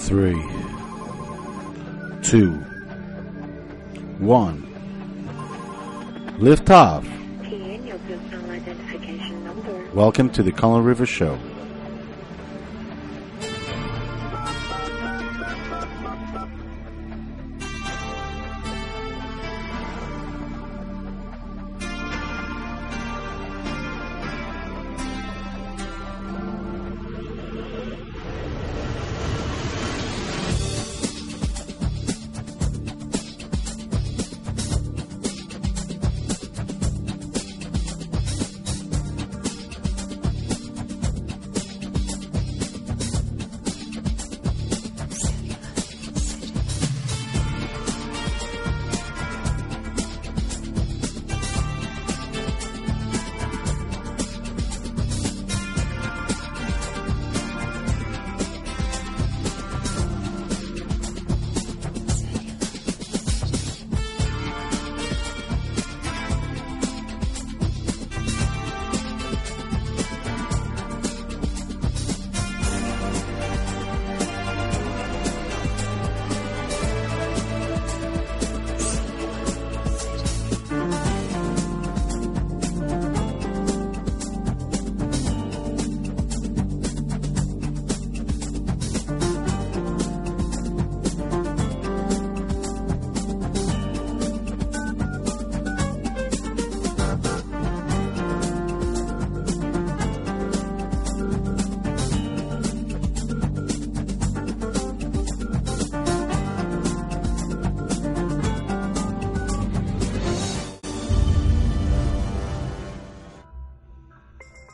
three, 0.00 0.42
two, 2.22 2.52
one. 4.18 4.66
Lift 6.38 6.70
off. 6.70 7.06
Welcome 9.94 10.30
to 10.30 10.42
the 10.42 10.52
Color 10.52 10.80
River 10.82 11.04
Show. 11.04 11.38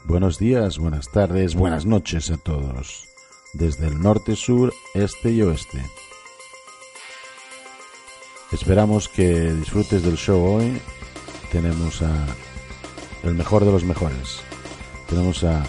Buenos 0.07 0.39
días, 0.39 0.79
buenas 0.79 1.09
tardes, 1.09 1.57
buenas 1.57 1.85
noches 1.85 2.31
a 2.31 2.37
todos. 2.37 3.09
Desde 3.55 3.89
el 3.89 4.01
norte, 4.01 4.37
sur, 4.37 4.73
este 4.95 5.33
y 5.33 5.43
oeste. 5.43 5.83
Esperamos 8.53 9.09
que 9.09 9.53
disfrutes 9.53 10.05
del 10.05 10.17
show 10.17 10.41
hoy. 10.41 10.81
Tenemos 11.51 12.03
a 12.03 12.25
el 13.25 13.35
mejor 13.35 13.65
de 13.65 13.73
los 13.73 13.83
mejores. 13.83 14.39
Tenemos 15.09 15.43
a 15.43 15.65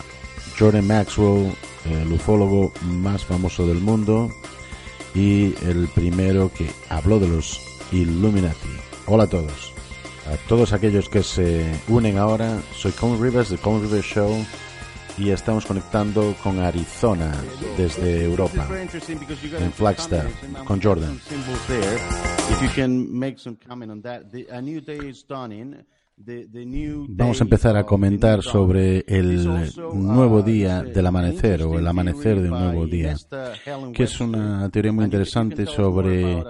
Jordan 0.60 0.86
Maxwell, 0.86 1.52
el 1.86 2.14
ufólogo 2.14 2.72
más 2.84 3.26
famoso 3.26 3.66
del 3.66 3.80
mundo 3.80 4.30
y 5.16 5.56
el 5.66 5.88
primero 5.96 6.52
que 6.56 6.70
habló 6.90 7.18
de 7.18 7.28
los 7.28 7.60
Illuminati. 7.92 8.70
Hola 9.08 9.24
a 9.24 9.28
todos. 9.28 9.77
A 10.28 10.36
todos 10.50 10.74
aquellos 10.74 11.08
que 11.08 11.24
se 11.24 11.66
unen 11.88 12.18
ahora, 12.18 12.60
soy 12.76 12.92
Colin 12.92 13.22
Rivers 13.22 13.50
de 13.50 13.58
Colin 13.58 13.84
Rivers 13.84 14.06
Show 14.06 14.46
y 15.18 15.30
estamos 15.30 15.66
conectando 15.66 16.36
con 16.44 16.60
Arizona 16.60 17.32
desde 17.78 18.26
Europa, 18.26 18.68
en 19.60 19.72
Flagstaff, 19.72 20.26
con 20.66 20.82
Jordan. 20.82 21.18
Vamos 27.10 27.40
a 27.40 27.44
empezar 27.44 27.78
a 27.78 27.84
comentar 27.86 28.42
sobre 28.42 29.06
el 29.08 29.46
nuevo 29.94 30.42
día 30.42 30.84
del 30.84 31.06
amanecer 31.06 31.64
o 31.64 31.80
el 31.80 31.88
amanecer 31.88 32.42
de 32.42 32.52
un 32.52 32.60
nuevo 32.60 32.86
día, 32.86 33.16
que 33.94 34.04
es 34.04 34.20
una 34.20 34.70
teoría 34.70 34.92
muy 34.92 35.06
interesante 35.06 35.66
sobre 35.66 36.44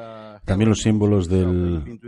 también 0.48 0.70
los 0.70 0.80
símbolos 0.80 1.28
del 1.28 1.84
eh, 1.86 2.00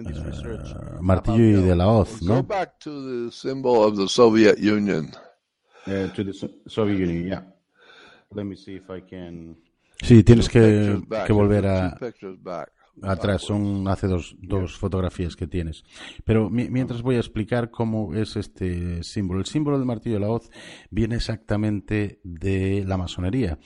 martillo 1.02 1.44
y 1.44 1.62
de 1.62 1.76
la 1.76 1.90
hoz, 1.90 2.22
¿no? 2.24 2.42
back 2.42 2.80
to 2.80 2.90
the 3.26 3.32
symbol 3.32 3.84
of 3.84 3.98
the 3.98 4.08
Soviet 4.08 4.58
Union. 4.60 5.12
To 5.86 6.24
the 6.24 6.32
So- 6.34 6.50
Soviet 6.66 7.00
Union, 7.00 7.26
yeah. 7.28 7.44
Let 8.34 8.46
me 8.46 8.56
see 8.56 8.76
if 8.76 8.90
I 8.90 9.02
can. 9.02 9.58
Sí, 10.02 10.24
tienes 10.24 10.48
que, 10.48 11.02
volver 11.30 11.66
a 11.68 11.98
pictures 12.00 12.38
back. 12.42 12.70
Atrás. 13.04 13.42
Son 13.44 13.88
hace 13.88 14.08
dos, 14.08 14.36
dos 14.42 14.78
fotografías 14.78 15.36
que 15.36 15.48
tienes. 15.48 15.84
Pero 16.24 16.50
mi- 16.50 16.70
mientras 16.70 17.02
voy 17.02 17.16
a 17.16 17.20
explicar 17.20 17.70
cómo 17.72 18.14
es 18.16 18.36
este 18.36 19.04
símbolo. 19.04 19.40
El 19.40 19.46
símbolo 19.46 19.78
del 19.78 19.86
martillo 19.86 20.16
de 20.16 20.22
la 20.22 20.30
hoz 20.30 20.50
viene 20.90 21.16
exactamente 21.16 22.20
de 22.24 22.84
la 22.88 22.98
masonería. 22.98 23.60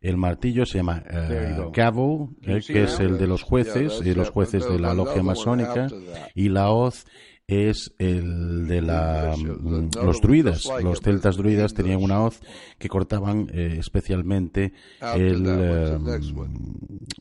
El 0.00 0.16
martillo 0.16 0.64
se 0.66 0.78
llama 0.78 1.02
eh, 1.10 1.56
gavel, 1.72 2.28
eh, 2.42 2.60
que 2.66 2.84
es 2.84 3.00
el 3.00 3.18
de 3.18 3.26
los 3.26 3.42
jueces 3.42 4.00
y 4.04 4.14
los 4.14 4.30
jueces 4.30 4.68
de 4.68 4.78
la 4.78 4.94
logia 4.94 5.22
masónica, 5.22 5.88
y 6.34 6.48
la 6.48 6.70
hoz 6.70 7.06
es 7.50 7.92
el 7.98 8.66
de 8.68 8.80
la, 8.82 9.34
mm, 9.36 9.90
los 10.04 10.20
druidas. 10.20 10.66
Los 10.84 11.00
celtas 11.00 11.36
druidas 11.36 11.74
tenían 11.74 12.02
una 12.02 12.22
hoz 12.22 12.40
que 12.78 12.88
cortaban 12.88 13.48
eh, 13.52 13.76
especialmente 13.78 14.72
el, 15.16 15.42
eh, 15.46 15.98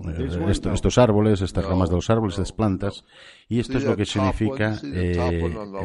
eh, 0.07 0.29
esto- 0.51 0.72
estos 0.73 0.97
árboles, 0.97 1.41
estas 1.41 1.63
ramas 1.66 1.89
de 1.89 1.95
los 1.95 2.09
árboles, 2.09 2.34
estas 2.35 2.51
plantas, 2.51 3.03
y 3.47 3.59
esto 3.59 3.78
es 3.79 3.84
lo 3.84 3.95
que 3.97 4.06
significa 4.06 4.75
eh, 4.84 5.13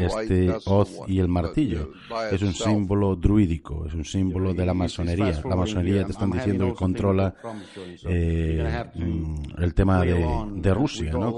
este 0.07 0.51
hoz 0.67 1.01
y 1.09 1.19
el 1.21 1.29
martillo. 1.29 1.91
Es 2.35 2.43
un 2.43 2.49
símbolo 2.73 3.17
druídico, 3.17 3.87
es 3.87 3.95
un 3.95 4.05
símbolo 4.05 4.53
de 4.55 4.67
la 4.67 4.73
masonería. 4.75 5.25
La 5.49 5.57
masonería 5.57 6.05
te 6.05 6.13
están 6.13 6.31
diciendo 6.45 6.65
que 6.67 6.71
controla 6.79 7.35
eh, 8.11 8.85
mm, 8.95 9.63
el 9.63 9.75
tema 9.75 10.01
de, 10.15 10.15
de 10.61 10.75
Rusia, 10.75 11.11
¿no? 11.21 11.33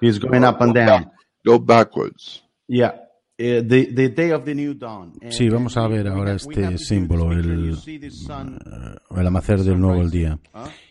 He's 0.00 0.18
going 0.18 0.44
up 0.44 0.56
and 0.62 0.74
down. 0.74 1.10
Go 1.44 1.58
backwards. 1.58 2.42
Yeah. 2.68 2.92
Uh, 3.38 3.62
the, 3.66 3.86
the 3.94 4.08
day 4.10 4.32
of 4.32 4.44
the 4.44 4.54
new 4.54 4.74
dawn. 4.74 5.12
And- 5.22 5.32
Sí, 5.32 5.48
vamos 5.48 5.74
a 5.78 5.88
ver 5.88 6.06
ahora 6.08 6.34
este 6.34 6.76
símbolo, 6.78 7.32
el, 7.32 7.72
eh, 7.72 8.96
el 9.16 9.26
amanecer 9.26 9.60
del 9.60 9.80
nuevo 9.80 10.06
día. 10.10 10.38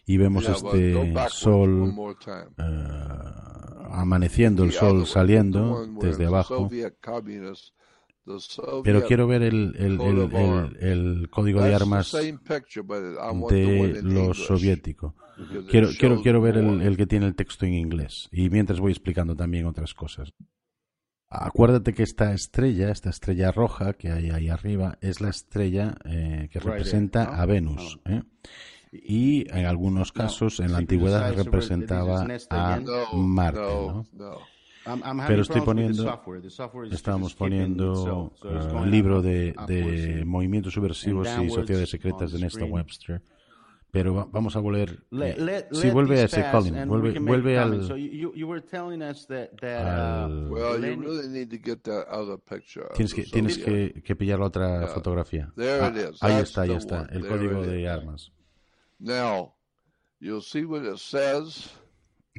Y 0.07 0.17
vemos 0.17 0.43
este 0.49 1.13
sol 1.29 1.93
eh, 2.57 2.63
amaneciendo, 3.91 4.63
el 4.63 4.71
sol 4.71 5.05
saliendo 5.05 5.85
desde 6.01 6.25
abajo. 6.25 6.67
Pero 8.83 9.03
quiero 9.05 9.27
ver 9.27 9.41
el, 9.41 9.75
el, 9.77 9.99
el, 10.79 11.29
código 11.29 11.61
de 11.61 11.73
armas 11.73 12.11
de 12.11 12.27
in 12.27 12.39
lo 14.13 14.21
English, 14.21 14.45
soviético. 14.45 15.15
Quiero, 15.69 15.89
quiero, 15.97 16.21
quiero 16.21 16.41
ver 16.41 16.57
el, 16.57 16.97
que 16.97 17.07
tiene 17.07 17.25
el 17.25 17.35
texto 17.35 17.65
en 17.65 17.73
inglés. 17.73 18.29
Y 18.31 18.49
mientras 18.49 18.79
voy 18.79 18.91
explicando 18.91 19.35
también 19.35 19.65
otras 19.65 19.93
cosas. 19.93 20.33
Acuérdate 21.29 21.93
que 21.93 22.03
esta 22.03 22.33
estrella, 22.33 22.91
esta 22.91 23.09
estrella 23.09 23.51
roja 23.51 23.93
que 23.93 24.11
hay 24.11 24.31
ahí 24.31 24.49
arriba, 24.49 24.97
es 25.01 25.21
la 25.21 25.29
estrella 25.29 25.95
eh, 26.05 26.49
que 26.51 26.59
representa 26.59 27.41
a 27.41 27.45
Venus. 27.45 27.99
¿eh? 28.05 28.23
y 28.91 29.49
en 29.51 29.65
algunos 29.65 30.11
casos 30.11 30.59
en 30.59 30.71
la 30.71 30.79
antigüedad 30.79 31.33
representaba 31.35 32.25
a 32.49 32.79
Marte. 33.13 33.59
no, 34.13 34.39
Pero 35.27 35.41
estoy 35.41 35.61
poniendo, 35.61 36.03
skipping 36.49 37.29
poniendo 37.37 38.31
going 38.41 38.89
libro 38.89 39.21
de, 39.21 39.53
de 39.67 40.23
movimientos 40.25 40.73
subversivos 40.73 41.27
y 41.41 41.49
sociedades 41.49 41.89
secretas 41.89 42.33
en 42.33 42.43
esta. 42.43 42.65
Webster. 42.65 43.21
Pero 43.91 44.13
va- 44.13 44.27
vamos 44.31 44.55
a 44.55 44.59
volver. 44.59 45.03
Let, 45.09 45.39
eh, 45.39 45.67
sí, 45.71 45.89
vuelve 45.89 46.21
a 46.21 46.25
ese 46.25 46.45
Colin. 46.51 46.87
Vuelve, 46.87 47.17
vuelve 47.19 47.57
al. 47.57 47.83
So 47.87 47.97
you, 47.97 48.11
you, 48.11 48.33
you 48.35 48.47
were 48.47 48.61
telling 48.61 49.01
us 49.01 49.25
that, 49.27 49.49
that 49.61 49.81
al- 49.87 50.47
uh, 50.47 50.49
Well, 50.51 50.75
you 50.75 50.81
Lenin- 50.81 51.01
really 51.01 51.27
need 51.27 51.49
to 51.49 51.57
get 51.57 51.81
that 51.85 52.07
other 52.07 52.37
picture. 52.37 52.85
of 52.85 52.93
Tienes 52.93 53.15
que, 53.15 53.23
tienes 53.23 53.57
que, 53.57 53.99
que 54.03 54.15
pillar 54.15 54.37
la 54.39 54.45
otra 54.45 54.81
Yeah. 54.81 54.87
fotografía. 54.93 55.51
There 55.55 55.81
Ah, 55.81 55.87
it 55.89 56.13
is. 56.13 56.21
ahí 56.21 56.35
está, 56.39 56.61
ahí 56.61 56.71
está. 56.73 57.01
one. 57.01 57.07
El 57.13 57.21
There 57.23 57.29
código 57.35 57.61
de 57.63 57.89
armas. 57.89 58.31
Now, 58.99 59.55
you'll 60.19 60.43
see 60.43 60.65
what 60.65 60.83
it 60.83 60.97
says. 60.99 61.71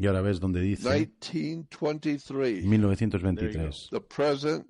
Y 0.00 0.06
ahora 0.06 0.22
ves 0.22 0.40
donde 0.40 0.60
dice 0.60 0.84
1923. 0.84 2.62
1923. 2.64 3.88
The 3.90 4.00
present. 4.00 4.66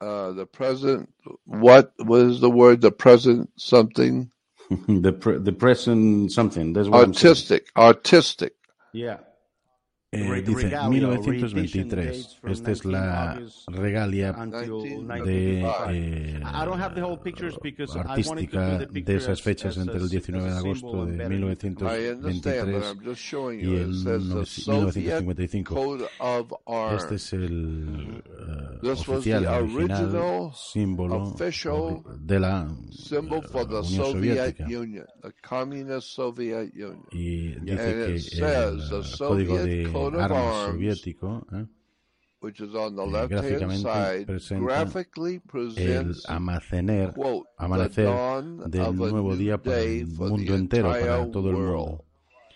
Uh, 0.00 0.32
the 0.32 0.46
present. 0.46 1.08
What 1.44 1.92
was 1.98 2.40
the 2.40 2.50
word? 2.50 2.80
The 2.80 2.92
present 2.92 3.50
something 3.56 4.30
the 4.88 5.12
pre, 5.12 5.38
the 5.38 5.52
present 5.52 6.32
something. 6.32 6.72
That's 6.72 6.88
what 6.88 7.06
artistic. 7.08 7.68
Artistic. 7.76 8.54
Yeah. 8.92 9.18
Eh, 10.12 10.42
dice 10.46 10.62
regalia, 10.62 10.88
1923. 10.88 12.04
dates 12.06 12.36
from 12.40 12.52
Esta 12.52 12.70
es 12.70 12.84
la 12.84 13.00
19 13.00 13.42
August 13.42 13.68
regalia 13.70 14.30
until 14.38 14.78
19 15.04 15.24
de 15.26 15.62
1955. 15.62 15.90
eh, 15.90 16.40
I 16.44 16.64
don't 16.64 16.80
have 16.80 16.94
the 16.94 17.02
whole 17.02 17.18
pictures 17.18 17.58
because 17.60 17.92
I 17.98 18.02
wanted 18.24 18.48
to 18.50 18.58
artística 18.60 18.78
de 19.02 19.16
esas 19.16 19.28
as- 19.30 19.42
fechas 19.42 19.76
as 19.76 19.82
entre 19.82 19.98
el 20.00 20.08
19 20.08 20.48
de 20.48 20.56
agosto 20.56 21.04
de 21.06 21.10
embedded 21.12 21.64
into- 21.64 21.86
I 21.86 22.10
understand, 22.10 22.72
but 22.72 22.82
1923 22.82 22.86
I'm 22.86 23.04
just 23.04 23.20
showing 23.20 23.60
y 23.60 23.76
el 23.76 23.94
says 23.94 24.04
the 24.28 24.44
1955. 24.70 24.94
Soviet 24.94 25.64
coat 25.66 26.02
of 26.20 26.52
arms. 26.66 27.02
Este 27.02 27.14
es 27.16 27.32
el 27.32 28.22
oficial, 28.90 29.42
the 29.42 29.48
el 29.48 29.64
original 29.64 30.52
símbolo 30.54 31.34
de 32.18 32.40
la 32.40 32.68
symbol 32.90 33.42
for 33.42 33.66
the 33.66 33.80
Unión 33.80 33.84
Soviet 33.84 34.36
Soviética. 34.36 34.64
Union, 34.64 35.06
the 35.22 35.32
Communist 35.42 36.08
Soviet 36.08 36.72
Union. 36.74 37.06
Y 37.12 37.52
dice 37.60 37.76
que 37.76 38.14
el 38.14 38.80
código 39.18 39.58
de 39.58 39.86
armas 40.20 40.70
soviético 40.70 41.46
¿eh? 41.52 41.66
which 42.40 42.60
is 42.60 42.74
on 42.74 42.94
the 42.94 43.02
Eh, 43.02 43.26
gráficamente 43.28 44.26
presenta 44.26 44.64
graphically 44.64 45.34
el 45.34 45.40
presents 45.40 46.28
amanecer, 46.28 47.12
del 48.66 48.96
nuevo 48.96 49.30
new 49.30 49.36
día 49.36 49.58
para 49.58 49.76
day 49.76 50.00
el 50.00 50.06
for 50.08 50.30
mundo 50.30 50.52
the 50.52 50.58
entero, 50.58 50.90
para 50.90 51.30
todo 51.30 51.50
el 51.50 51.56
world, 51.56 52.00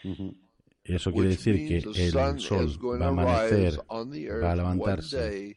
mundo. 0.04 0.36
Eso 0.84 1.12
quiere 1.12 1.28
decir 1.30 1.68
que 1.68 1.80
the 1.92 2.10
sun 2.10 2.36
el 2.36 2.40
sol 2.40 3.00
va 3.00 3.06
a 3.06 3.08
amanecer, 3.08 3.80
va 3.80 4.52
a 4.52 4.56
levantarse 4.56 5.56